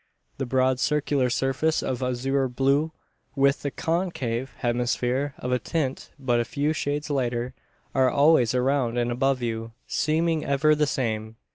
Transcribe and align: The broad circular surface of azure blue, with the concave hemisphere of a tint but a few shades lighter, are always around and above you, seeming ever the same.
The 0.39 0.47
broad 0.47 0.79
circular 0.79 1.29
surface 1.29 1.83
of 1.83 2.01
azure 2.01 2.47
blue, 2.47 2.91
with 3.35 3.61
the 3.61 3.69
concave 3.69 4.51
hemisphere 4.57 5.35
of 5.37 5.51
a 5.51 5.59
tint 5.59 6.09
but 6.17 6.39
a 6.39 6.43
few 6.43 6.73
shades 6.73 7.11
lighter, 7.11 7.53
are 7.93 8.09
always 8.09 8.55
around 8.55 8.97
and 8.97 9.11
above 9.11 9.43
you, 9.43 9.73
seeming 9.85 10.43
ever 10.43 10.73
the 10.73 10.87
same. 10.87 11.35